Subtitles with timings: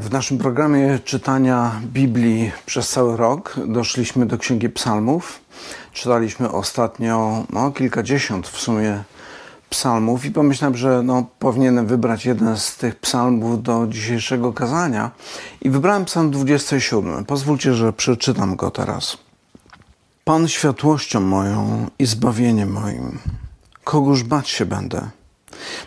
[0.00, 5.40] W naszym programie czytania Biblii przez cały rok doszliśmy do Księgi Psalmów.
[5.92, 9.02] Czytaliśmy ostatnio no, kilkadziesiąt w sumie
[9.70, 15.10] psalmów i pomyślałem, że no, powinienem wybrać jeden z tych psalmów do dzisiejszego kazania
[15.62, 17.24] i wybrałem psalm 27.
[17.24, 19.18] Pozwólcie, że przeczytam go teraz.
[20.24, 23.18] Pan światłością moją i zbawieniem moim,
[23.84, 25.10] kogóż bać się będę?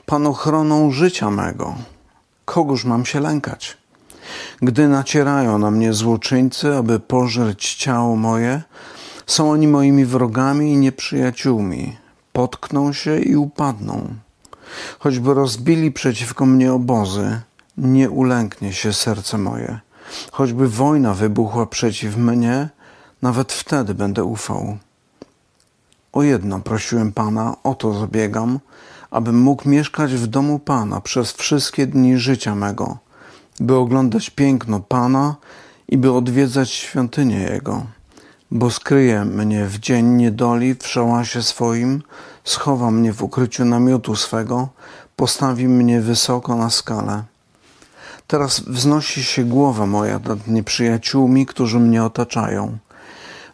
[0.06, 1.76] Pan ochroną życia mego,
[2.46, 3.83] kogóż mam się lękać?
[4.62, 8.62] Gdy nacierają na mnie złoczyńcy, aby pożreć ciało moje,
[9.28, 11.98] są oni moimi wrogami i nieprzyjaciółmi.
[12.34, 14.16] Potkną się i upadną.
[15.00, 17.42] Choćby rozbili przeciwko mnie obozy,
[17.78, 19.80] nie ulęknie się serce moje.
[20.32, 22.70] Choćby wojna wybuchła przeciw mnie,
[23.22, 24.78] nawet wtedy będę ufał.
[26.14, 28.60] O jedno prosiłem Pana, o to zabiegam,
[29.12, 32.98] abym mógł mieszkać w domu Pana przez wszystkie dni życia mego
[33.60, 35.36] by oglądać piękno Pana
[35.88, 37.86] i by odwiedzać świątynię Jego,
[38.52, 42.02] bo skryje mnie w dzień niedoli w szałasie swoim,
[42.44, 44.70] schowa mnie w ukryciu namiotu swego,
[45.16, 47.24] postawi mnie wysoko na skalę.
[48.28, 52.78] Teraz wznosi się głowa moja nad nieprzyjaciółmi, którzy mnie otaczają.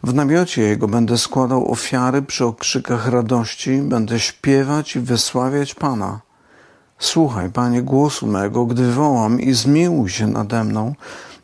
[0.02, 6.20] W namiocie Jego będę składał ofiary przy okrzykach radości, będę śpiewać i wysławiać Pana.
[7.00, 10.94] Słuchaj, Panie, głosu mego, gdy wołam i zmiłuj się nade mną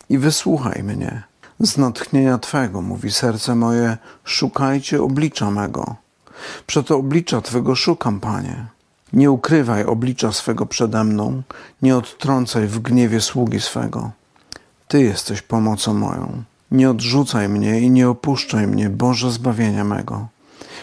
[0.09, 1.23] i wysłuchaj mnie.
[1.61, 5.97] Z natchnienia Twego, mówi serce moje, szukajcie oblicza mego.
[6.67, 8.67] Przeto oblicza Twego szukam, Panie.
[9.13, 11.43] Nie ukrywaj oblicza swego przede mną,
[11.83, 14.11] nie odtrącaj w gniewie sługi swego.
[14.89, 16.43] Ty jesteś pomocą moją.
[16.71, 20.29] Nie odrzucaj mnie i nie opuszczaj mnie, Boże zbawienia mego.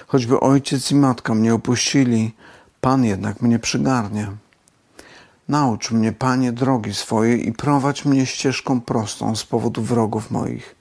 [0.08, 2.34] Choćby ojciec i matka mnie opuścili,
[2.82, 4.42] Pan jednak mnie przygarnie.
[5.47, 10.75] Naucz mnie, Panie, drogi swojej i prowadź mnie ścieżką prostą z powodu wrogów moich.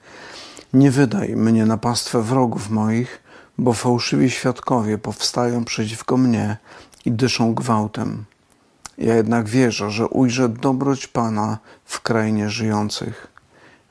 [0.73, 3.23] Nie wydaj mnie na pastwę wrogów moich,
[3.57, 6.57] bo fałszywi świadkowie powstają przeciwko mnie
[7.05, 8.25] i dyszą gwałtem.
[8.97, 13.27] Ja jednak wierzę, że ujrzę dobroć Pana w krainie żyjących.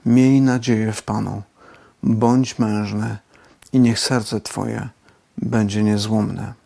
[0.07, 1.43] Miej nadzieję w Panu,
[2.03, 3.19] bądź mężny
[3.73, 4.89] i niech serce Twoje
[5.39, 6.62] będzie niezłomne.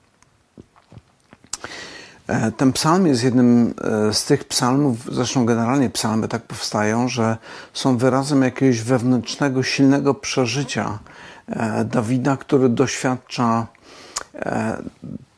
[2.27, 3.75] E, ten psalm jest jednym
[4.09, 7.37] e, z tych psalmów, zresztą generalnie psalmy tak powstają, że
[7.75, 10.99] są wyrazem jakiegoś wewnętrznego, silnego przeżycia
[11.49, 13.67] e, Dawida, który doświadcza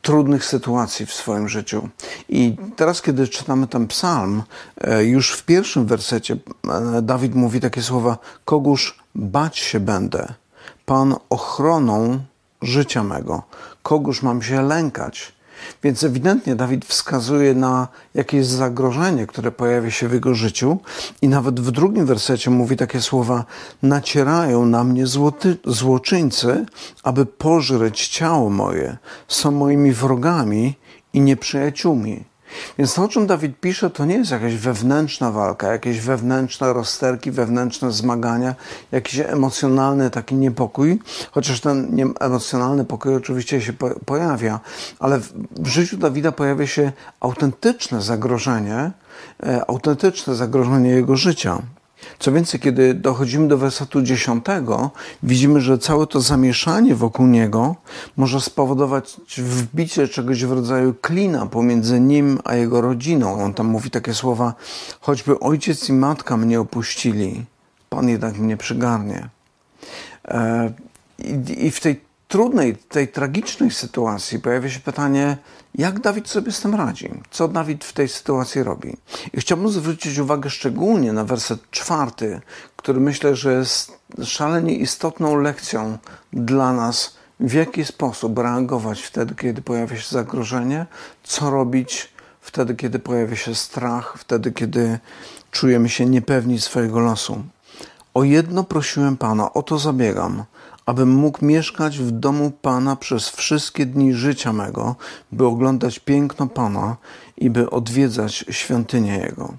[0.01, 1.89] trudnych sytuacji w swoim życiu.
[2.29, 4.43] I teraz, kiedy czytamy ten psalm,
[4.99, 6.37] już w pierwszym wersecie
[7.01, 10.33] Dawid mówi takie słowa: Kogóż bać się będę,
[10.85, 12.19] Pan ochroną
[12.61, 13.43] życia mego,
[13.83, 15.33] kogóż mam się lękać.
[15.83, 20.77] Więc ewidentnie Dawid wskazuje na jakieś zagrożenie, które pojawia się w jego życiu,
[21.21, 23.45] i nawet w drugim wersecie mówi takie słowa:
[23.83, 26.65] Nacierają na mnie złoty, złoczyńcy,
[27.03, 28.97] aby pożreć ciało moje,
[29.27, 30.75] są moimi wrogami
[31.13, 32.23] i nieprzyjaciółmi.
[32.77, 37.31] Więc to, o czym Dawid pisze, to nie jest jakaś wewnętrzna walka, jakieś wewnętrzne rozterki,
[37.31, 38.55] wewnętrzne zmagania,
[38.91, 40.99] jakiś emocjonalny taki niepokój,
[41.31, 43.73] chociaż ten emocjonalny pokój oczywiście się
[44.05, 44.59] pojawia,
[44.99, 45.19] ale
[45.51, 48.91] w życiu Dawida pojawia się autentyczne zagrożenie,
[49.43, 51.61] e, autentyczne zagrożenie jego życia.
[52.19, 54.91] Co więcej, kiedy dochodzimy do wersetu dziesiątego,
[55.23, 57.75] widzimy, że całe to zamieszanie wokół niego
[58.17, 63.43] może spowodować wbicie czegoś w rodzaju klina pomiędzy nim a jego rodziną.
[63.43, 64.53] On tam mówi takie słowa:
[65.01, 67.45] choćby ojciec i matka mnie opuścili,
[67.89, 69.29] Pan jednak mnie przygarnie.
[70.27, 70.71] E,
[71.57, 75.37] I w tej trudnej, tej tragicznej sytuacji pojawia się pytanie,
[75.75, 77.09] jak Dawid sobie z tym radzi?
[77.31, 78.97] Co Dawid w tej sytuacji robi?
[79.33, 82.41] I chciałbym zwrócić uwagę szczególnie na werset czwarty,
[82.75, 83.91] który myślę, że jest
[84.23, 85.97] szalenie istotną lekcją
[86.33, 90.85] dla nas, w jaki sposób reagować wtedy, kiedy pojawia się zagrożenie,
[91.23, 94.99] co robić wtedy, kiedy pojawia się strach, wtedy, kiedy
[95.51, 97.43] czujemy się niepewni swojego losu.
[98.13, 100.43] O jedno prosiłem Pana, o to zabiegam,
[100.89, 104.95] abym mógł mieszkać w domu Pana przez wszystkie dni życia mego,
[105.31, 106.97] by oglądać piękno Pana
[107.37, 109.53] i by odwiedzać świątynię Jego.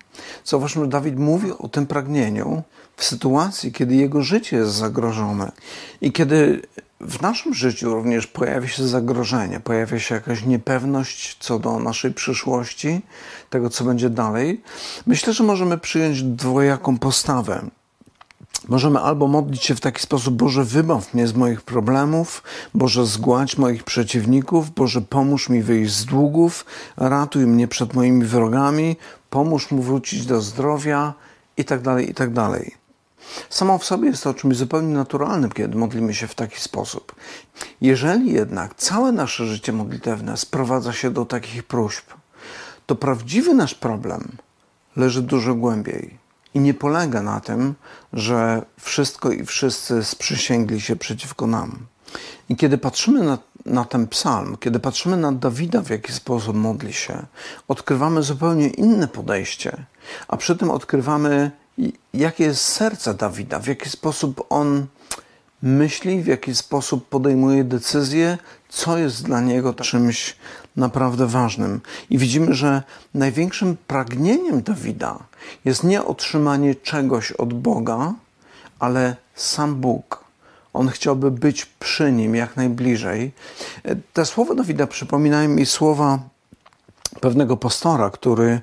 [0.44, 2.62] Zauważmy, Dawid mówi o tym pragnieniu
[2.96, 5.52] w sytuacji, kiedy jego życie jest zagrożone
[6.00, 6.62] i kiedy
[7.00, 13.00] w naszym życiu również pojawia się zagrożenie, pojawia się jakaś niepewność co do naszej przyszłości,
[13.50, 14.60] tego co będzie dalej.
[15.06, 17.70] Myślę, że możemy przyjąć dwojaką postawę.
[18.70, 22.42] Możemy albo modlić się w taki sposób: Boże, wybaw mnie z moich problemów,
[22.74, 26.64] Boże, zgładź moich przeciwników, Boże, pomóż mi wyjść z długów,
[26.96, 28.96] ratuj mnie przed moimi wrogami,
[29.30, 31.14] pomóż mu wrócić do zdrowia
[31.56, 32.30] i tak dalej, i tak.
[33.50, 37.14] Samo w sobie jest to czymś zupełnie naturalnym, kiedy modlimy się w taki sposób.
[37.80, 42.04] Jeżeli jednak całe nasze życie modlitewne sprowadza się do takich próśb,
[42.86, 44.28] to prawdziwy nasz problem
[44.96, 46.19] leży dużo głębiej
[46.54, 47.74] i nie polega na tym,
[48.12, 51.78] że wszystko i wszyscy sprzysięgli się przeciwko nam.
[52.48, 56.92] I kiedy patrzymy na, na ten psalm, kiedy patrzymy na Dawida, w jaki sposób modli
[56.92, 57.22] się,
[57.68, 59.76] odkrywamy zupełnie inne podejście,
[60.28, 61.50] a przy tym odkrywamy,
[62.14, 64.86] jakie jest serce Dawida, w jaki sposób on
[65.62, 68.38] myśli, w jaki sposób podejmuje decyzje,
[68.68, 70.36] co jest dla niego czymś
[70.80, 71.80] naprawdę ważnym.
[72.10, 72.82] I widzimy, że
[73.14, 75.18] największym pragnieniem Dawida
[75.64, 78.14] jest nie otrzymanie czegoś od Boga,
[78.78, 80.24] ale sam Bóg.
[80.72, 83.32] On chciałby być przy nim jak najbliżej.
[84.12, 86.18] Te słowa Dawida przypominają mi słowa
[87.20, 88.60] pewnego pastora, który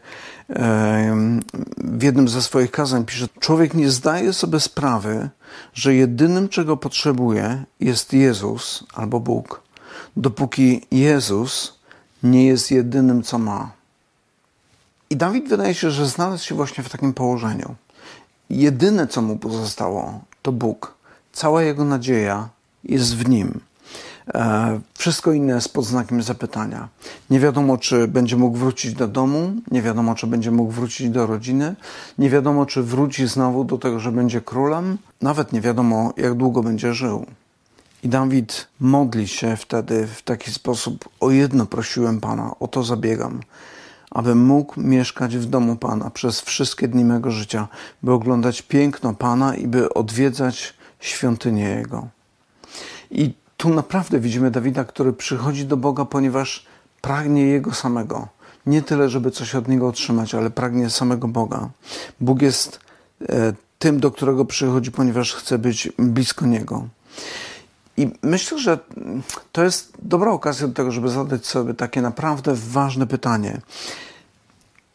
[1.78, 5.30] w jednym ze swoich kazań pisze: Człowiek nie zdaje sobie sprawy,
[5.74, 9.62] że jedynym, czego potrzebuje, jest Jezus albo Bóg,
[10.18, 11.76] dopóki Jezus
[12.24, 13.72] nie jest jedynym, co ma.
[15.10, 17.75] I Dawid wydaje się, że znalazł się właśnie w takim położeniu.
[18.50, 20.94] Jedyne, co mu pozostało, to Bóg.
[21.34, 22.50] Cała jego nadzieja
[22.84, 23.60] jest w nim.
[24.34, 26.88] E, wszystko inne jest pod znakiem zapytania.
[27.30, 31.28] Nie wiadomo, czy będzie mógł wrócić do domu, nie wiadomo, czy będzie mógł wrócić do
[31.28, 31.75] rodziny,
[32.18, 36.63] nie wiadomo, czy wróci znowu do tego, że będzie królem, nawet nie wiadomo, jak długo
[36.63, 37.25] będzie żył.
[38.07, 43.39] I Dawid modli się wtedy w taki sposób: O jedno prosiłem Pana, o to zabiegam,
[44.12, 47.68] abym mógł mieszkać w domu Pana przez wszystkie dni mego życia,
[48.04, 52.07] by oglądać piękno Pana i by odwiedzać świątynię Jego.
[53.12, 56.65] I tu naprawdę widzimy Dawida, który przychodzi do Boga, ponieważ
[57.01, 58.27] pragnie Jego samego.
[58.65, 61.69] Nie tyle, żeby coś od Niego otrzymać, ale pragnie samego Boga.
[62.21, 62.80] Bóg jest
[63.30, 66.88] e, tym, do którego przychodzi, ponieważ chce być blisko Niego.
[67.98, 68.80] I myślę, że
[69.52, 73.62] to jest dobra okazja do tego, żeby zadać sobie takie naprawdę ważne pytanie.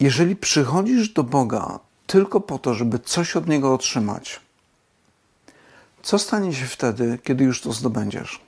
[0.01, 4.41] Jeżeli przychodzisz do Boga tylko po to, żeby coś od Niego otrzymać,
[6.03, 8.41] co stanie się wtedy, kiedy już to zdobędziesz?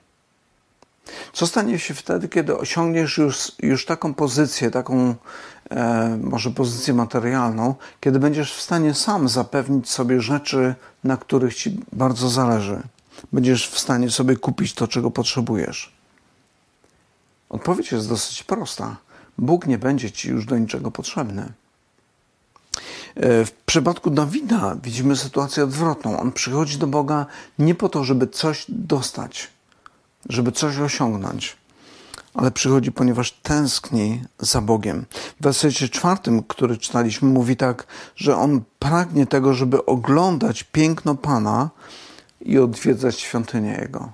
[1.32, 5.14] Co stanie się wtedy, kiedy osiągniesz już, już taką pozycję, taką
[5.70, 10.74] e, może pozycję materialną, kiedy będziesz w stanie sam zapewnić sobie rzeczy,
[11.04, 12.82] na których ci bardzo zależy?
[13.32, 15.92] Będziesz w stanie sobie kupić to, czego potrzebujesz?
[17.48, 18.96] Odpowiedź jest dosyć prosta.
[19.38, 21.52] Bóg nie będzie ci już do niczego potrzebny.
[23.14, 26.20] E, w przypadku Dawida widzimy sytuację odwrotną.
[26.20, 27.26] On przychodzi do Boga
[27.58, 29.50] nie po to, żeby coś dostać,
[30.28, 31.56] żeby coś osiągnąć,
[32.34, 35.04] ale przychodzi, ponieważ tęskni za Bogiem.
[35.40, 37.86] W wersecie czwartym, który czytaliśmy, mówi tak,
[38.16, 41.70] że on pragnie tego, żeby oglądać piękno Pana
[42.44, 44.12] i odwiedzać świątynię Jego.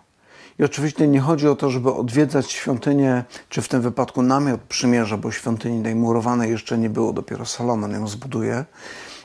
[0.59, 5.17] I oczywiście nie chodzi o to, żeby odwiedzać świątynię, czy w tym wypadku namiot przymierza,
[5.17, 8.65] bo świątyni tej murowanej jeszcze nie było, dopiero Salomon ją zbuduje.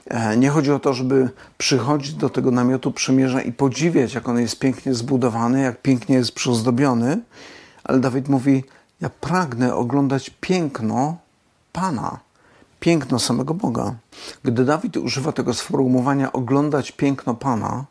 [0.07, 4.40] E, nie chodzi o to, żeby przychodzić do tego namiotu przymierza i podziwiać, jak on
[4.40, 7.19] jest pięknie zbudowany, jak pięknie jest przyozdobiony,
[7.84, 8.63] ale Dawid mówi:
[9.02, 11.18] Ja pragnę oglądać piękno
[11.74, 12.19] Pana,
[12.80, 13.96] piękno samego Boga.
[14.44, 17.86] Gdy Dawid używa tego sformułowania oglądać piękno Pana,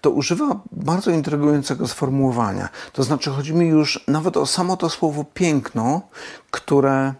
[0.00, 2.68] to używa bardzo intrygującego sformułowania.
[2.92, 6.02] To znaczy, chodzi mi już nawet o samo to słowo piękno,
[6.50, 7.14] które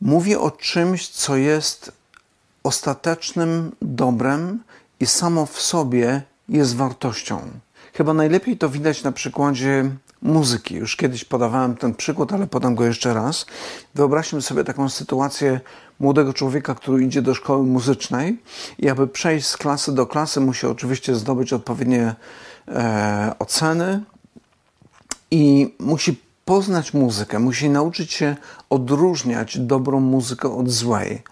[0.00, 1.92] mówi o czymś, co jest
[2.62, 4.62] ostatecznym dobrem
[5.00, 7.40] i samo w sobie jest wartością.
[7.92, 9.90] Chyba najlepiej to widać na przykładzie
[10.24, 10.74] muzyki.
[10.74, 13.46] Już kiedyś podawałem ten przykład, ale podam go jeszcze raz.
[13.94, 15.60] Wyobraźmy sobie taką sytuację
[16.00, 18.42] młodego człowieka, który idzie do szkoły muzycznej
[18.78, 22.14] i aby przejść z klasy do klasy, musi oczywiście zdobyć odpowiednie
[22.68, 24.02] e, oceny
[25.30, 28.36] i musi poznać muzykę, musi nauczyć się
[28.70, 31.22] odróżniać dobrą muzykę od złej.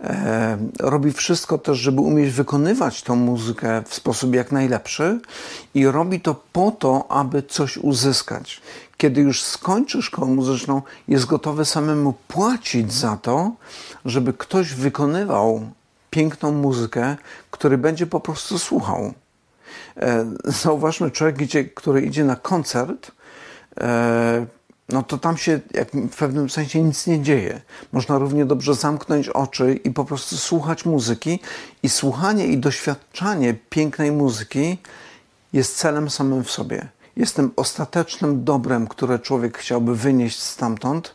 [0.00, 5.20] E, robi wszystko też, żeby umieć wykonywać tą muzykę w sposób jak najlepszy
[5.74, 8.60] i robi to po to, aby coś uzyskać.
[8.96, 13.52] Kiedy już skończy szkołę muzyczną, jest gotowy samemu płacić za to,
[14.04, 15.70] żeby ktoś wykonywał
[16.10, 17.16] piękną muzykę,
[17.50, 19.12] który będzie po prostu słuchał.
[19.96, 23.12] E, zauważmy, człowiek, który idzie na koncert,
[23.80, 24.46] e,
[24.92, 27.60] no to tam się jak w pewnym sensie nic nie dzieje.
[27.92, 31.40] Można równie dobrze zamknąć oczy i po prostu słuchać muzyki.
[31.82, 34.78] I słuchanie i doświadczanie pięknej muzyki
[35.52, 36.88] jest celem samym w sobie.
[37.16, 41.14] Jest tym ostatecznym dobrem, które człowiek chciałby wynieść stamtąd.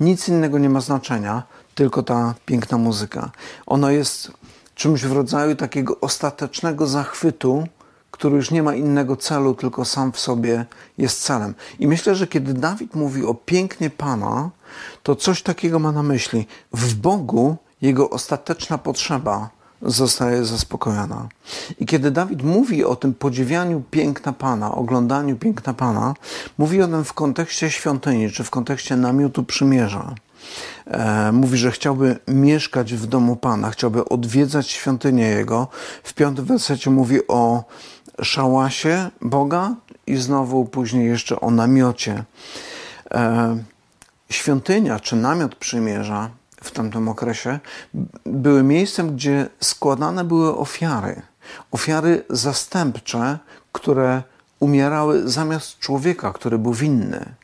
[0.00, 1.42] Nic innego nie ma znaczenia,
[1.74, 3.30] tylko ta piękna muzyka.
[3.66, 4.32] Ono jest
[4.74, 7.66] czymś w rodzaju takiego ostatecznego zachwytu,
[8.10, 10.66] który już nie ma innego celu, tylko sam w sobie
[10.98, 11.54] jest celem.
[11.78, 14.50] I myślę, że kiedy Dawid mówi o pięknie Pana,
[15.02, 16.46] to coś takiego ma na myśli.
[16.72, 19.50] W Bogu jego ostateczna potrzeba
[19.82, 21.28] zostaje zaspokojona.
[21.80, 26.14] I kiedy Dawid mówi o tym podziwianiu piękna Pana, oglądaniu piękna Pana,
[26.58, 30.14] mówi o tym w kontekście świątyni, czy w kontekście namiotu przymierza.
[30.86, 35.68] E, mówi, że chciałby mieszkać w domu Pana, chciałby odwiedzać świątynię Jego.
[36.02, 37.64] W piątym wersecie mówi o
[38.22, 39.74] szałasie Boga
[40.06, 42.24] i znowu później jeszcze o namiocie.
[43.10, 43.58] E,
[44.30, 46.30] świątynia czy namiot przymierza
[46.62, 47.58] w tamtym okresie
[48.24, 51.22] były miejscem, gdzie składane były ofiary.
[51.70, 53.38] Ofiary zastępcze,
[53.72, 54.22] które
[54.60, 57.34] umierały zamiast człowieka, który był winny.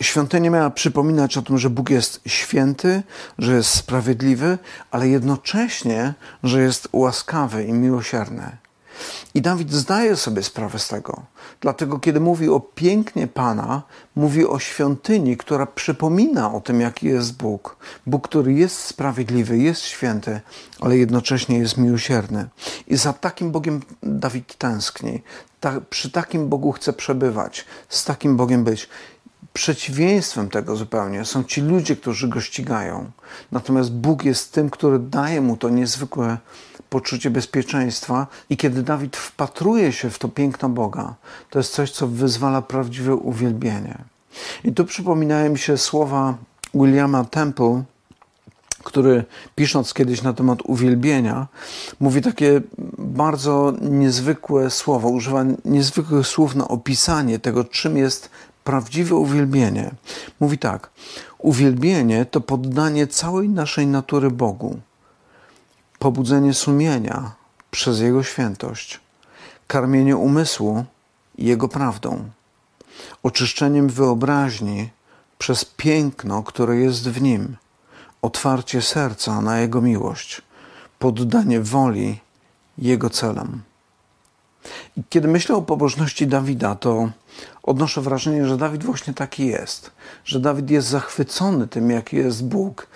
[0.00, 3.02] Świątynia miała przypominać o tym, że Bóg jest święty,
[3.38, 4.58] że jest sprawiedliwy,
[4.90, 8.56] ale jednocześnie, że jest łaskawy i miłosierny.
[9.34, 11.22] I Dawid zdaje sobie sprawę z tego.
[11.60, 13.82] Dlatego, kiedy mówi o pięknie Pana,
[14.16, 17.76] mówi o świątyni, która przypomina o tym, jaki jest Bóg.
[18.06, 20.40] Bóg, który jest sprawiedliwy, jest święty,
[20.80, 22.48] ale jednocześnie jest miłosierny.
[22.86, 25.22] I za takim Bogiem Dawid tęskni.
[25.60, 28.88] Ta, przy takim Bogu chce przebywać, z takim Bogiem być.
[29.52, 33.10] Przeciwieństwem tego zupełnie są ci ludzie, którzy go ścigają.
[33.52, 36.38] Natomiast Bóg jest tym, który daje mu to niezwykłe
[36.92, 38.26] poczucie bezpieczeństwa.
[38.50, 41.14] I kiedy Dawid wpatruje się w to piękno Boga,
[41.50, 43.98] to jest coś, co wyzwala prawdziwe uwielbienie.
[44.64, 46.34] I tu przypominają mi się słowa
[46.74, 47.82] Williama Temple,
[48.84, 51.46] który pisząc kiedyś na temat uwielbienia,
[52.00, 52.60] mówi takie
[52.98, 58.30] bardzo niezwykłe słowo, używa niezwykłych słów na opisanie tego, czym jest
[58.64, 59.90] prawdziwe uwielbienie.
[60.40, 60.90] Mówi tak:
[61.38, 64.80] Uwielbienie to poddanie całej naszej natury Bogu
[66.02, 67.32] pobudzenie sumienia
[67.70, 69.00] przez Jego świętość,
[69.66, 70.84] karmienie umysłu
[71.38, 72.30] Jego prawdą,
[73.22, 74.90] oczyszczeniem wyobraźni
[75.38, 77.56] przez piękno, które jest w Nim,
[78.22, 80.42] otwarcie serca na Jego miłość,
[80.98, 82.20] poddanie woli
[82.78, 83.62] Jego celom.
[84.96, 87.08] I kiedy myślę o pobożności Dawida, to
[87.62, 89.90] odnoszę wrażenie, że Dawid właśnie taki jest.
[90.24, 92.86] Że Dawid jest zachwycony tym, jaki jest Bóg.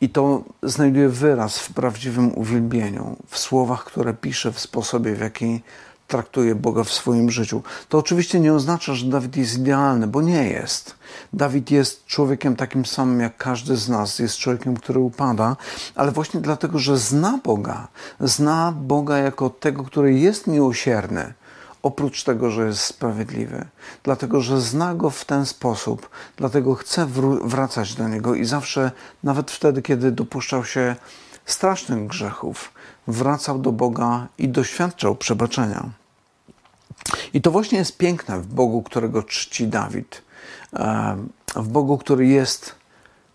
[0.00, 5.60] I to znajduje wyraz w prawdziwym uwielbieniu, w słowach, które pisze, w sposobie, w jaki
[6.06, 7.62] traktuje Boga w swoim życiu.
[7.88, 10.94] To oczywiście nie oznacza, że Dawid jest idealny, bo nie jest.
[11.32, 15.56] Dawid jest człowiekiem takim samym jak każdy z nas, jest człowiekiem, który upada,
[15.94, 17.88] ale właśnie dlatego, że zna Boga,
[18.20, 21.34] zna Boga jako tego, który jest miłosierny,
[21.86, 23.66] oprócz tego, że jest sprawiedliwy.
[24.02, 27.06] Dlatego, że zna go w ten sposób, dlatego chce
[27.44, 28.90] wracać do niego i zawsze,
[29.22, 30.96] nawet wtedy, kiedy dopuszczał się
[31.44, 32.72] strasznych grzechów,
[33.06, 35.90] wracał do Boga i doświadczał przebaczenia.
[37.34, 40.22] I to właśnie jest piękne w Bogu, którego czci Dawid.
[41.56, 42.74] W Bogu, który jest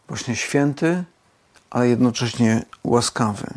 [0.07, 1.03] właśnie święty,
[1.69, 3.47] ale jednocześnie łaskawy.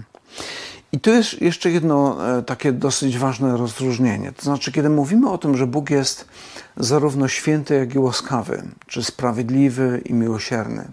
[0.94, 4.32] I tu jest jeszcze jedno e, takie dosyć ważne rozróżnienie.
[4.32, 6.28] To znaczy, kiedy mówimy o tym, że Bóg jest
[6.76, 10.88] zarówno święty, jak i łaskawy, czy sprawiedliwy i miłosierny,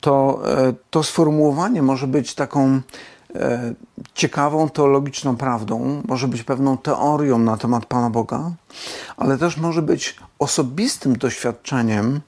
[0.00, 2.80] to e, to sformułowanie może być taką
[3.34, 3.74] e,
[4.14, 8.50] ciekawą teologiczną prawdą, może być pewną teorią na temat Pana Boga,
[9.16, 12.20] ale też może być osobistym doświadczeniem,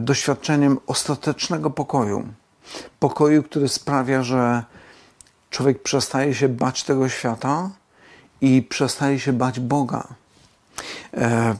[0.00, 2.28] doświadczeniem ostatecznego pokoju.
[3.00, 4.64] Pokoju, który sprawia, że
[5.54, 7.70] człowiek przestaje się bać tego świata
[8.40, 10.08] i przestaje się bać Boga.
[11.12, 11.54] E,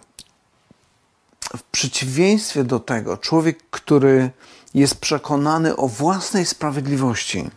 [1.56, 4.30] w przeciwieństwie do tego, człowiek, który
[4.74, 7.50] jest przekonany o własnej sprawiedliwości,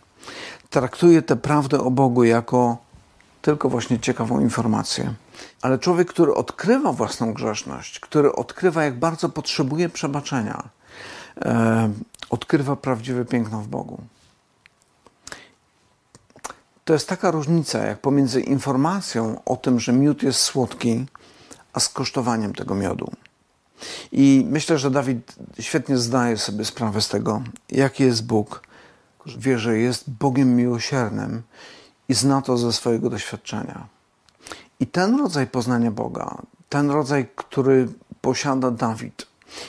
[0.70, 2.76] traktuje tę prawdę o Bogu jako
[3.42, 5.14] tylko właśnie ciekawą informację.
[5.62, 10.68] Ale człowiek, który odkrywa własną grzeszność, który odkrywa, jak bardzo potrzebuje przebaczenia,
[11.40, 11.90] e,
[12.30, 14.02] odkrywa prawdziwe piękno w Bogu.
[16.88, 21.06] To jest taka różnica, jak pomiędzy informacją o tym, że miód jest słodki,
[21.72, 23.10] a skosztowaniem tego miodu.
[24.12, 28.62] I myślę, że Dawid świetnie zdaje sobie sprawę z tego, jaki jest Bóg.
[29.38, 31.42] Wie, że jest Bogiem miłosiernym
[32.08, 33.86] i zna to ze swojego doświadczenia.
[34.80, 37.88] I ten rodzaj poznania Boga, ten rodzaj, który
[38.20, 39.26] posiada Dawid,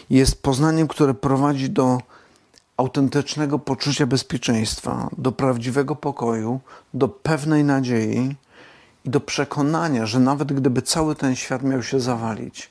[0.09, 2.01] jest poznaniem, które prowadzi do
[2.79, 6.59] autentycznego poczucia bezpieczeństwa, do prawdziwego pokoju,
[6.93, 8.35] do pewnej nadziei
[9.05, 12.69] i do przekonania, że nawet gdyby cały ten świat miał się zawalić,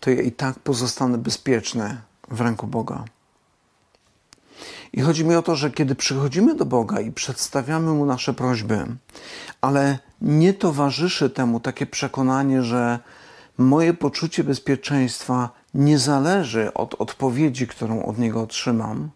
[0.00, 3.04] to ja i tak pozostanę bezpieczny w ręku Boga.
[4.92, 8.86] I chodzi mi o to, że kiedy przychodzimy do Boga i przedstawiamy Mu nasze prośby,
[9.60, 12.98] ale nie towarzyszy temu takie przekonanie, że
[13.58, 19.10] moje poczucie bezpieczeństwa nie zależy od odpowiedzi, którą od Niego otrzymam,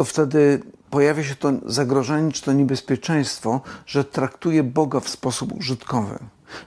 [0.00, 6.18] to wtedy pojawia się to zagrożenie czy to niebezpieczeństwo, że traktuję Boga w sposób użytkowy.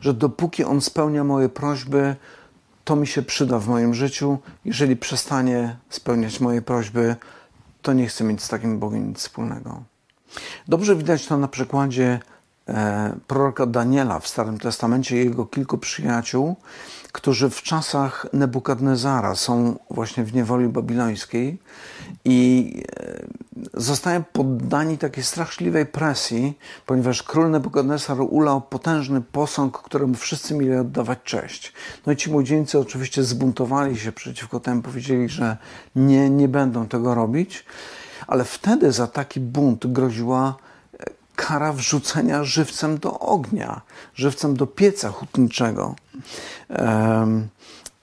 [0.02, 2.16] Że dopóki On spełnia moje prośby,
[2.84, 4.38] to mi się przyda w moim życiu.
[4.66, 7.16] Jeżeli przestanie spełniać moje prośby,
[7.82, 9.84] to nie chcę mieć z takim Bogiem nic wspólnego.
[10.68, 12.20] Dobrze widać to na przykładzie
[12.68, 16.56] e, proroka Daniela w Starym Testamencie jego kilku przyjaciół,
[17.14, 21.60] którzy w czasach Nebukadnezara są właśnie w niewoli babilońskiej
[22.26, 23.28] i e,
[23.74, 31.20] zostają poddani takiej straszliwej presji, ponieważ król Nebukadnezar ulał potężny posąg, któremu wszyscy mieli oddawać
[31.24, 31.74] cześć.
[32.06, 35.58] No i ci młodzieńcy oczywiście zbuntowali się przeciwko temu, powiedzieli, że
[35.96, 37.66] nie, nie będą tego robić,
[38.28, 40.56] ale wtedy za taki bunt groziła
[41.48, 43.82] kara wrzucenia żywcem do ognia,
[44.16, 45.96] żywcem do pieca hutniczego.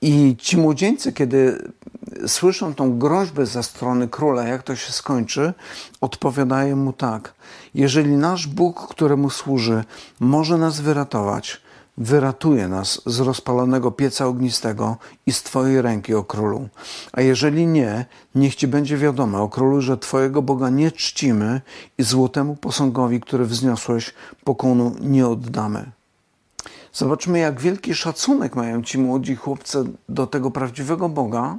[0.02, 1.70] I ci młodzieńcy, kiedy
[2.26, 5.52] słyszą tą groźbę ze strony króla, jak to się skończy,
[6.00, 7.34] odpowiadają mu tak:
[7.74, 9.84] Jeżeli nasz Bóg, któremu służy,
[10.20, 11.60] może nas wyratować,
[11.98, 16.68] wyratuje nas z rozpalonego pieca ognistego i z Twojej ręki, o królu.
[17.12, 21.60] A jeżeli nie, niech Ci będzie wiadome, o królu, że Twojego Boga nie czcimy
[21.98, 25.90] i złotemu posągowi, który wzniosłeś, pokonu nie oddamy.
[26.92, 31.58] Zobaczmy, jak wielki szacunek mają ci młodzi chłopcy do tego prawdziwego Boga.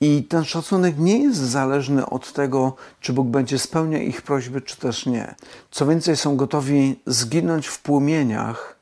[0.00, 4.76] I ten szacunek nie jest zależny od tego, czy Bóg będzie spełniał ich prośby, czy
[4.76, 5.34] też nie.
[5.70, 8.75] Co więcej, są gotowi zginąć w płomieniach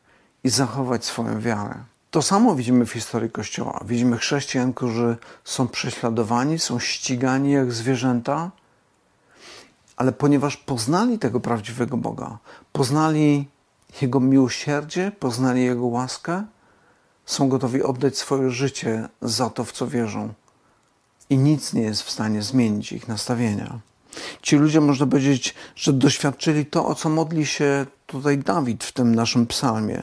[0.45, 1.75] i zachować swoją wiarę.
[2.11, 3.81] To samo widzimy w historii Kościoła.
[3.87, 8.51] Widzimy chrześcijan, którzy są prześladowani, są ścigani jak zwierzęta,
[9.97, 12.39] ale ponieważ poznali tego prawdziwego Boga,
[12.73, 13.49] poznali
[14.03, 16.45] jego miłosierdzie, poznali Jego łaskę,
[17.27, 20.33] są gotowi oddać swoje życie za to, w co wierzą.
[21.30, 23.78] I nic nie jest w stanie zmienić ich nastawienia.
[24.43, 29.14] Ci ludzie, można powiedzieć, że doświadczyli to, o co modli się tutaj Dawid w tym
[29.14, 30.02] naszym psalmie,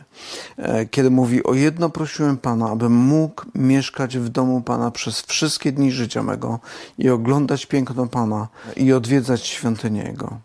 [0.57, 5.71] e, kiedy mówi: O jedno prosiłem Pana, abym mógł mieszkać w domu Pana przez wszystkie
[5.71, 6.59] dni życia mego
[6.97, 10.39] i oglądać piękno Pana i odwiedzać świątynię Jego.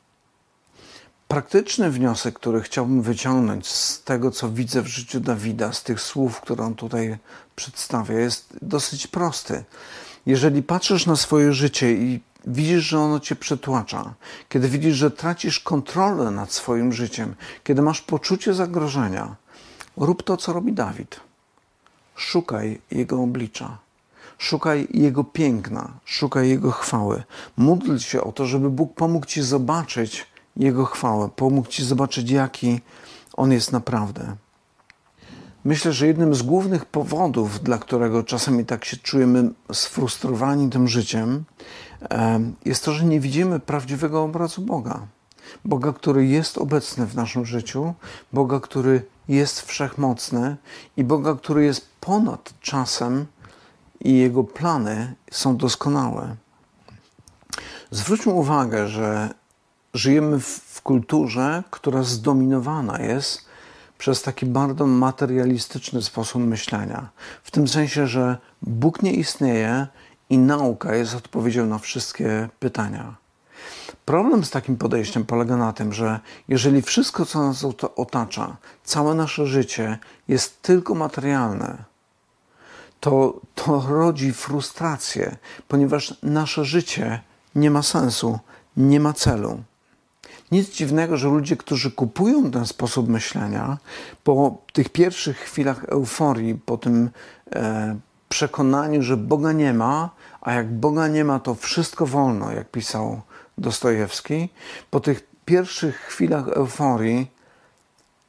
[1.28, 6.40] Praktyczny wniosek, który chciałbym wyciągnąć z tego, co widzę w życiu Dawida, z tych słów,
[6.40, 7.18] które on tutaj
[7.56, 9.64] przedstawia, jest dosyć prosty.
[10.26, 14.14] Jeżeli patrzysz na swoje życie i widzisz, że ono cię przetłacza,
[14.48, 19.36] kiedy widzisz, że tracisz kontrolę nad swoim życiem, kiedy masz poczucie zagrożenia,
[19.96, 21.20] rób to, co robi Dawid.
[22.14, 23.78] Szukaj Jego oblicza.
[24.38, 27.22] Szukaj Jego piękna, szukaj Jego chwały.
[27.56, 32.80] Módl się o to, żeby Bóg pomógł Ci zobaczyć, jego chwałę, pomógł Ci zobaczyć, jaki
[33.36, 34.36] On jest naprawdę.
[35.64, 41.44] Myślę, że jednym z głównych powodów, dla którego czasami tak się czujemy sfrustrowani tym życiem,
[42.64, 45.06] jest to, że nie widzimy prawdziwego obrazu Boga.
[45.64, 47.94] Boga, który jest obecny w naszym życiu,
[48.32, 50.56] Boga, który jest wszechmocny
[50.96, 53.26] i Boga, który jest ponad czasem
[54.00, 56.36] i Jego plany są doskonałe.
[57.90, 59.34] Zwróćmy uwagę, że
[59.94, 63.46] żyjemy w kulturze, która zdominowana jest
[63.98, 67.08] przez taki bardzo materialistyczny sposób myślenia.
[67.42, 69.86] W tym sensie, że Bóg nie istnieje
[70.30, 73.14] i nauka jest odpowiedzią na wszystkie pytania.
[74.04, 77.64] Problem z takim podejściem polega na tym, że jeżeli wszystko, co nas
[77.96, 81.84] otacza, całe nasze życie jest tylko materialne,
[83.00, 85.36] to, to rodzi frustrację,
[85.68, 87.20] ponieważ nasze życie
[87.54, 88.38] nie ma sensu,
[88.76, 89.62] nie ma celu.
[90.52, 93.78] Nic dziwnego, że ludzie, którzy kupują ten sposób myślenia,
[94.24, 97.10] po tych pierwszych chwilach euforii, po tym
[97.52, 97.96] e,
[98.28, 100.10] przekonaniu, że Boga nie ma,
[100.40, 103.20] a jak Boga nie ma, to wszystko wolno, jak pisał
[103.58, 104.48] Dostojewski,
[104.90, 107.30] po tych pierwszych chwilach euforii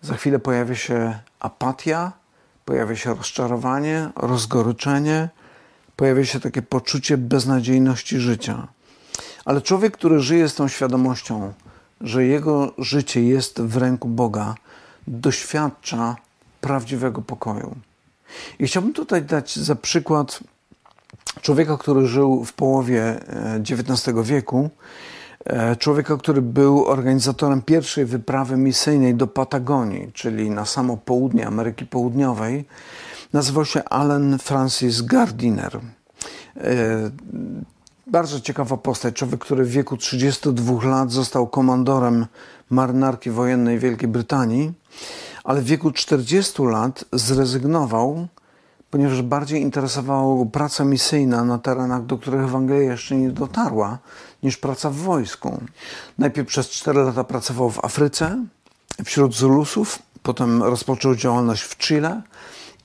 [0.02, 2.12] za chwilę pojawia się apatia,
[2.66, 5.30] pojawia się rozczarowanie, rozgoryczenie,
[5.96, 8.68] pojawia się takie poczucie beznadziejności życia.
[9.46, 11.54] Ale człowiek, który żyje z tą świadomością,
[12.02, 14.56] że jego życie jest w ręku Boga,
[15.08, 16.16] doświadcza
[16.62, 17.76] prawdziwego pokoju.
[18.60, 20.40] I chciałbym tutaj dać za przykład
[21.42, 23.20] człowieka, który żył w połowie
[23.60, 24.70] XIX e, wieku,
[25.46, 31.86] e, człowieka, który był organizatorem pierwszej wyprawy misyjnej do Patagonii, czyli na samo południe Ameryki
[31.86, 32.66] Południowej.
[33.34, 35.80] Nazywał się Allen Francis Gardiner.
[36.58, 37.12] E,
[38.12, 39.16] Bardzo ciekawa postać.
[39.16, 42.26] Człowiek, który w wieku 32 lat został komandorem
[42.70, 44.74] marynarki wojennej Wielkiej Brytanii,
[45.48, 48.28] ale w wieku 40 lat zrezygnował,
[48.90, 53.98] ponieważ bardziej interesowała go praca misyjna na terenach, do których Ewangelia jeszcze nie dotarła,
[54.44, 55.62] niż praca w wojsku.
[56.18, 58.46] Najpierw przez 4 lata pracował w Afryce,
[59.06, 62.22] wśród Zulusów, potem rozpoczął działalność w Chile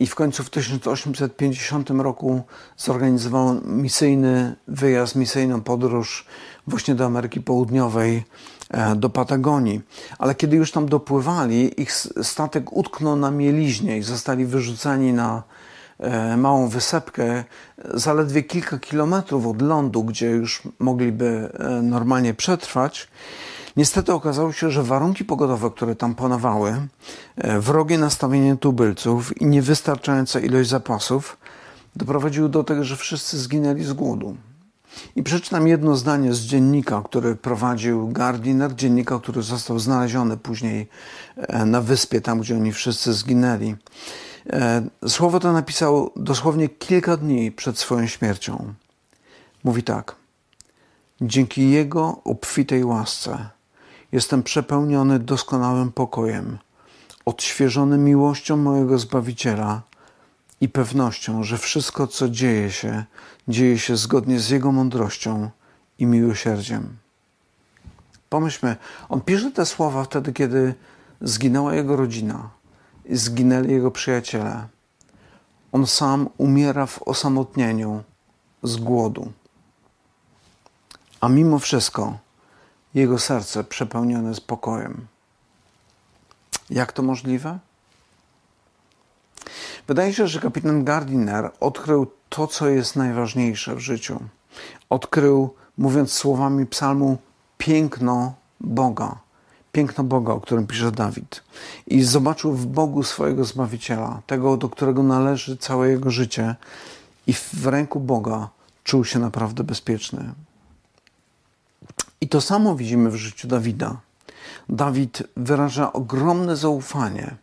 [0.03, 2.43] i w końcu w 1850 roku
[2.77, 6.27] zorganizował misyjny wyjazd, misyjną podróż
[6.67, 8.25] właśnie do Ameryki Południowej,
[8.71, 9.81] e, do Patagonii.
[10.19, 15.43] Ale kiedy już tam dopływali, ich statek utknął na mieliźnie i zostali wyrzuceni na
[15.99, 17.45] e, małą wysepkę,
[17.95, 23.09] zaledwie kilka kilometrów od lądu, gdzie już mogliby e, normalnie przetrwać.
[23.77, 26.89] Niestety okazało się, że warunki pogodowe, które tam panowały,
[27.37, 31.37] e, wrogie nastawienie tubylców i niewystarczająca ilość zapasów
[31.97, 34.37] doprowadziły do tego, że wszyscy zginęli z głodu.
[35.17, 40.89] I przeczytam jedno zdanie z dziennika, który prowadził Gardiner, dziennika, który został znaleziony później
[41.37, 43.77] e, na wyspie, tam gdzie oni wszyscy zginęli.
[44.53, 48.75] E, słowo to napisał dosłownie kilka dni przed swoją śmiercią.
[49.65, 50.17] Mówi tak.
[51.21, 53.51] Dzięki Jego obfitej łasce
[54.13, 56.59] Jestem przepełniony doskonałym pokojem,
[57.25, 59.83] odświeżony miłością mojego Zbawiciela
[60.61, 63.05] i pewnością, że wszystko, co dzieje się,
[63.49, 65.51] dzieje się zgodnie z Jego mądrością
[65.99, 66.97] i miłosierdziem.
[68.29, 68.77] Pomyślmy,
[69.09, 70.75] on pisze te słowa wtedy, kiedy
[71.21, 72.51] zginęła jego rodzina
[73.05, 74.69] i zginęli jego przyjaciele.
[75.73, 78.03] On sam umiera w osamotnieniu
[78.63, 79.33] z głodu.
[81.21, 82.19] A mimo wszystko,
[82.95, 85.07] jego serce przepełnione spokojem.
[86.71, 87.59] Jak to możliwe?
[89.89, 94.21] Wydaje się, że kapitan Gardiner odkrył to, co jest najważniejsze w życiu.
[94.91, 97.19] Odkrył, mówiąc słowami psalmu,
[97.59, 99.19] piękno Boga.
[99.73, 101.43] Piękno Boga, o którym pisze Dawid.
[101.87, 106.57] I zobaczył w Bogu swojego Zbawiciela, tego, do którego należy całe jego życie,
[107.27, 108.49] i w ręku Boga
[108.85, 110.33] czuł się naprawdę bezpieczny.
[112.23, 113.97] I to samo widzimy w życiu Dawida.
[114.69, 117.35] Dawid wyraża ogromne zaufanie,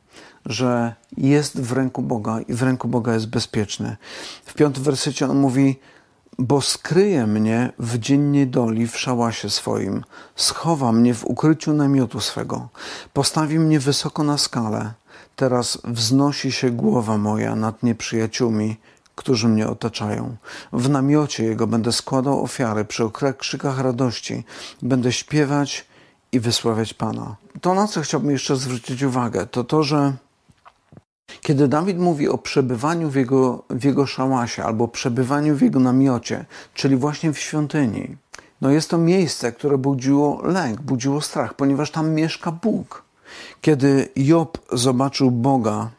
[0.45, 3.97] że jest w ręku Boga i w ręku Boga jest bezpieczny.
[4.45, 5.79] W piątym wersecie on mówi:
[6.37, 10.03] Bo skryje mnie w dzień niedoli w szałasie swoim,
[10.35, 12.69] schowa mnie w ukryciu namiotu swego,
[13.13, 14.93] postawi mnie wysoko na skale.
[15.35, 18.77] Teraz wznosi się głowa moja nad nieprzyjaciółmi,
[19.19, 20.35] którzy mnie otaczają.
[20.73, 24.43] W namiocie Jego będę składał ofiary, przy okrzykach radości
[24.81, 25.85] będę śpiewać
[26.31, 27.35] i wysławiać Pana.
[27.61, 30.13] To, na co chciałbym jeszcze zwrócić uwagę, to to, że
[31.41, 36.45] kiedy Dawid mówi o przebywaniu w jego, w jego szałasie albo przebywaniu w jego namiocie,
[36.73, 38.17] czyli właśnie w świątyni,
[38.61, 43.03] no jest to miejsce, które budziło lęk, budziło strach, ponieważ tam mieszka Bóg.
[43.61, 45.89] Kiedy Job zobaczył Boga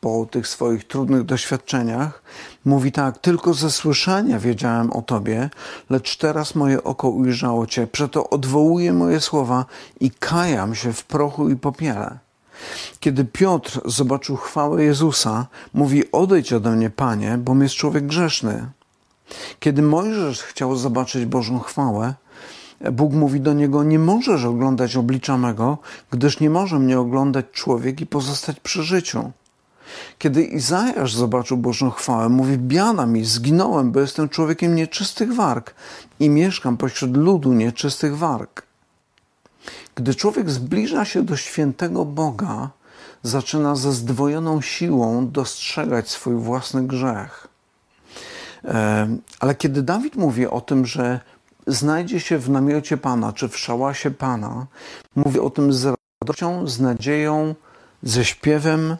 [0.00, 2.22] po tych swoich trudnych doświadczeniach,
[2.64, 5.50] mówi tak: Tylko ze słyszenia wiedziałem o Tobie,
[5.90, 9.64] lecz teraz moje oko ujrzało Cię, przeto odwołuję moje słowa
[10.00, 12.18] i kajam się w prochu i popiele.
[13.00, 18.66] Kiedy Piotr zobaczył chwałę Jezusa, mówi: Odejdź ode mnie, panie, bo jest człowiek grzeszny.
[19.60, 22.14] Kiedy Mojżesz chciał zobaczyć Bożą chwałę,
[22.92, 25.78] Bóg mówi do niego: Nie możesz oglądać oblicza mego,
[26.10, 29.32] gdyż nie może mnie oglądać człowiek i pozostać przy życiu.
[30.18, 35.74] Kiedy Izajasz zobaczył Bożą chwałę, mówi: Biana mi, zginąłem, bo jestem człowiekiem nieczystych warg
[36.20, 38.62] i mieszkam pośród ludu nieczystych warg.
[39.94, 42.70] Gdy człowiek zbliża się do świętego Boga,
[43.22, 47.48] zaczyna ze zdwojoną siłą dostrzegać swój własny grzech.
[48.64, 49.08] E,
[49.40, 51.20] ale kiedy Dawid mówi o tym, że
[51.66, 54.66] znajdzie się w namiocie Pana czy w szałasie Pana,
[55.16, 57.54] mówi o tym z radością, z nadzieją,
[58.02, 58.96] ze śpiewem,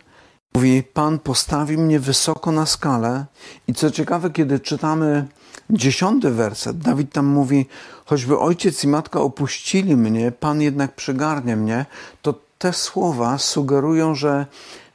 [0.55, 3.25] Mówi, Pan postawi mnie wysoko na skalę.
[3.69, 5.27] I co ciekawe, kiedy czytamy
[5.71, 7.67] dziesiąty werset, Dawid tam mówi,
[8.05, 11.87] choćby ojciec i matka opuścili mnie, Pan jednak przygarnie mnie,
[12.23, 14.47] to te słowa sugerują, że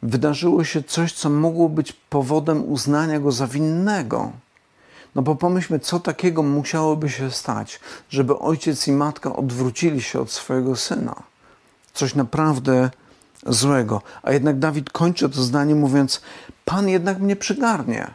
[0.02, 4.32] wydarzyło się coś, co mogło być powodem uznania go za winnego.
[5.16, 10.32] No bo pomyślmy, co takiego musiałoby się stać, żeby ojciec i matka odwrócili się od
[10.32, 11.16] swojego syna.
[11.94, 12.90] Coś naprawdę
[13.46, 14.02] złego.
[14.24, 16.22] A jednak Dawid kończy to zdanie mówiąc:
[16.66, 18.12] Pan jednak mnie przygarnie.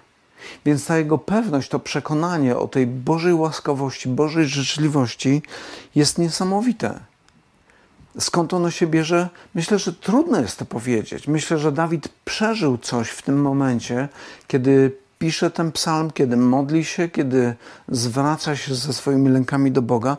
[0.65, 5.43] Więc ta jego pewność, to przekonanie o tej Bożej łaskawości, Bożej życzliwości
[5.95, 7.01] jest niesamowite.
[8.19, 9.29] Skąd ono się bierze?
[9.55, 11.29] Myślę, że trudno jest to powiedzieć.
[11.29, 14.09] Myślę, że Dawid przeżył coś w tym momencie,
[14.47, 17.55] kiedy pisze ten psalm, kiedy modli się, kiedy
[17.89, 20.17] zwraca się ze swoimi lękami do Boga,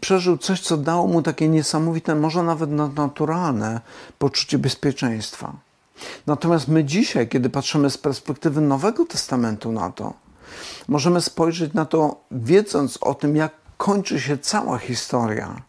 [0.00, 3.80] przeżył coś, co dało mu takie niesamowite, może nawet naturalne
[4.18, 5.52] poczucie bezpieczeństwa.
[6.26, 10.14] Natomiast my dzisiaj, kiedy patrzymy z perspektywy Nowego Testamentu na to,
[10.88, 15.62] możemy spojrzeć na to, wiedząc o tym, jak kończy się cała historia.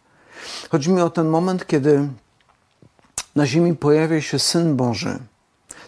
[0.70, 2.08] Chodzi mi o ten moment, kiedy
[3.36, 5.18] na ziemi pojawia się Syn Boży,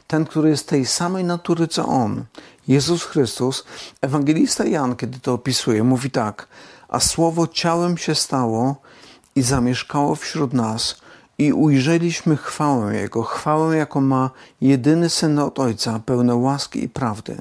[0.06, 2.24] ten, który jest tej samej natury co On,
[2.68, 3.64] Jezus Chrystus.
[4.00, 6.48] Ewangelista Jan, kiedy to opisuje, mówi tak:
[6.90, 8.76] A słowo ciałem się stało
[9.36, 10.96] i zamieszkało wśród nas,
[11.40, 17.36] i ujrzeliśmy chwałę Jego, chwałę, jaką ma jedyny syn od Ojca, pełne łaski i prawdy.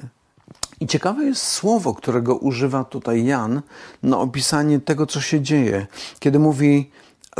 [0.80, 3.62] I ciekawe jest słowo, którego używa tutaj Jan
[4.02, 5.86] na opisanie tego, co się dzieje.
[6.18, 6.90] Kiedy mówi,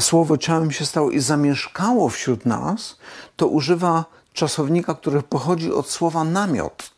[0.00, 2.96] słowo ciałem się stało i zamieszkało wśród nas,
[3.36, 6.90] to używa czasownika, który pochodzi od słowa namiot.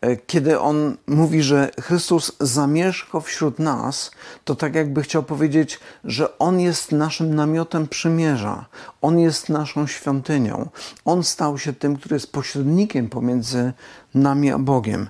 [0.00, 4.10] E, kiedy on mówi, że Chrystus zamieszkał wśród nas,
[4.44, 8.66] to tak jakby chciał powiedzieć, że On jest naszym namiotem przymierza,
[9.02, 10.68] On jest naszą świątynią,
[11.04, 13.72] On stał się tym, który jest pośrednikiem pomiędzy
[14.14, 15.08] nami a Bogiem.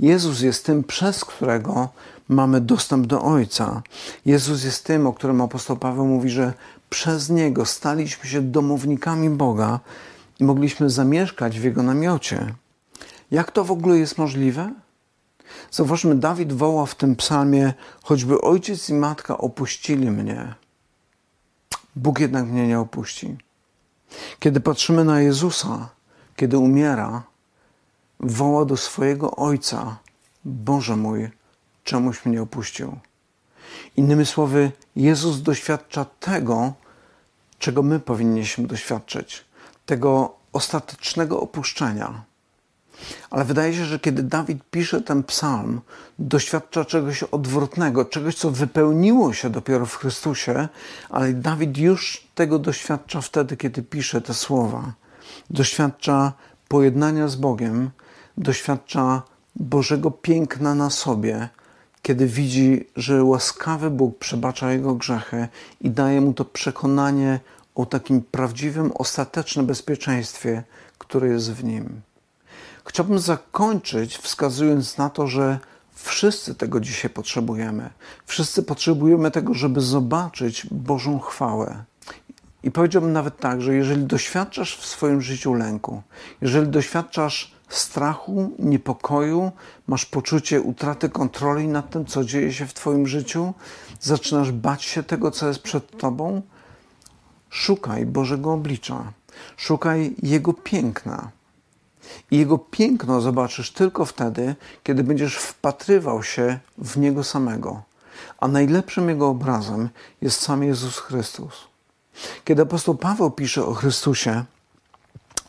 [0.00, 1.88] Jezus jest tym, przez którego
[2.28, 3.82] mamy dostęp do Ojca.
[4.26, 6.52] Jezus jest tym, o którym apostoł Paweł mówi, że
[6.90, 9.80] przez Niego staliśmy się domownikami Boga
[10.40, 12.54] i mogliśmy zamieszkać w Jego namiocie.
[13.32, 14.72] Jak to w ogóle jest możliwe?
[15.70, 20.54] Zauważmy, Dawid woła w tym psalmie, choćby ojciec i matka opuścili mnie,
[21.96, 23.36] Bóg jednak mnie nie opuści.
[24.38, 25.88] Kiedy patrzymy na Jezusa,
[26.36, 27.22] kiedy umiera,
[28.20, 29.98] woła do swojego Ojca,
[30.44, 31.30] Boże mój,
[31.84, 32.98] czemuś mnie opuścił.
[33.96, 36.72] Innymi słowy, Jezus doświadcza tego,
[37.58, 39.44] czego my powinniśmy doświadczyć,
[39.86, 42.31] tego ostatecznego opuszczenia.
[43.30, 45.80] Ale wydaje się, że kiedy Dawid pisze ten psalm,
[46.18, 50.68] doświadcza czegoś odwrotnego, czegoś, co wypełniło się dopiero w Chrystusie,
[51.10, 54.92] ale Dawid już tego doświadcza wtedy, kiedy pisze te słowa.
[55.50, 56.32] Doświadcza
[56.68, 57.90] pojednania z Bogiem,
[58.38, 59.22] doświadcza
[59.56, 61.48] Bożego piękna na sobie,
[62.02, 65.48] kiedy widzi, że łaskawy Bóg przebacza jego grzechy
[65.80, 67.40] i daje mu to przekonanie
[67.74, 70.62] o takim prawdziwym, ostatecznym bezpieczeństwie,
[70.98, 72.00] które jest w nim.
[72.84, 75.58] Chciałbym zakończyć wskazując na to, że
[75.94, 77.90] wszyscy tego dzisiaj potrzebujemy.
[78.26, 81.84] Wszyscy potrzebujemy tego, żeby zobaczyć Bożą chwałę.
[82.62, 86.02] I powiedziałbym nawet tak, że jeżeli doświadczasz w swoim życiu lęku,
[86.40, 89.52] jeżeli doświadczasz strachu, niepokoju,
[89.86, 93.54] masz poczucie utraty kontroli nad tym, co dzieje się w Twoim życiu,
[94.00, 96.42] zaczynasz bać się tego, co jest przed Tobą,
[97.50, 99.12] szukaj Bożego oblicza,
[99.56, 101.30] szukaj Jego piękna.
[102.30, 107.82] I Jego piękno zobaczysz tylko wtedy, kiedy będziesz wpatrywał się w Niego samego.
[108.38, 109.88] A najlepszym Jego obrazem
[110.22, 111.54] jest sam Jezus Chrystus.
[112.44, 114.44] Kiedy apostoł Paweł pisze o Chrystusie,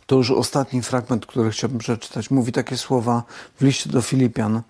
[0.06, 3.23] to już ostatni fragment, który chciałbym przeczytać, mówi takie słowa
[3.60, 4.62] w liście do Filipian.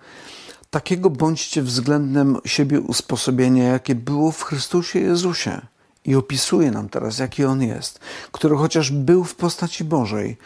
[0.69, 5.61] Takiego bądźcie względem siebie usposobienia, jakie było w Chrystusie Jezusie.
[6.05, 7.99] I opisuje nam teraz, jaki On jest,
[8.31, 10.37] który chociaż był w postaci Bożej,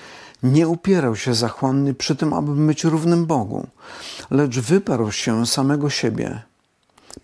[0.43, 3.67] nie upierał się zachłanny przy tym, aby być równym Bogu,
[4.31, 6.41] lecz wyparł się samego siebie,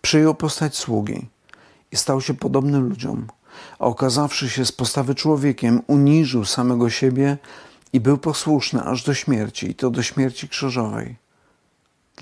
[0.02, 1.28] przyjął postać sługi
[1.92, 3.28] i stał się podobny ludziom,
[3.80, 7.38] a okazawszy się z postawy człowiekiem, uniżył samego siebie
[7.94, 11.23] i był posłuszny aż do śmierci, i to do śmierci krzyżowej.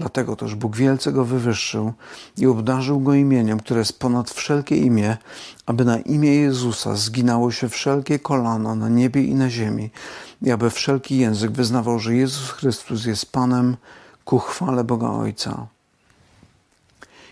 [0.01, 1.93] Dlatego też Bóg wielce go wywyższył
[2.37, 5.17] i obdarzył go imieniem, które jest ponad wszelkie imię,
[5.65, 9.89] aby na imię Jezusa zginało się wszelkie kolano na niebie i na ziemi,
[10.41, 13.77] i aby wszelki język wyznawał, że Jezus Chrystus jest Panem
[14.25, 15.67] ku chwale Boga Ojca.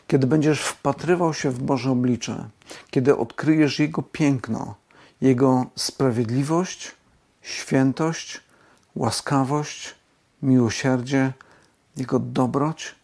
[0.07, 2.49] Kiedy będziesz wpatrywał się w Boże oblicze,
[2.91, 4.75] kiedy odkryjesz Jego piękno,
[5.21, 6.91] Jego sprawiedliwość,
[7.41, 8.41] świętość,
[8.95, 9.95] łaskawość,
[10.41, 11.33] miłosierdzie,
[11.99, 12.95] Jego dobroć,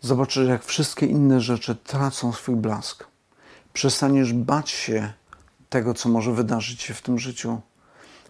[0.00, 3.04] zobaczysz, jak wszystkie inne rzeczy tracą swój blask.
[3.72, 5.12] Przestaniesz bać się
[5.68, 7.60] tego, co może wydarzyć się w tym życiu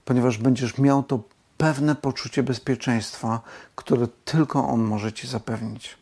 [0.04, 1.22] ponieważ będziesz miał to
[1.58, 3.40] pewne poczucie bezpieczeństwa,
[3.74, 5.96] które tylko On może Ci zapewnić.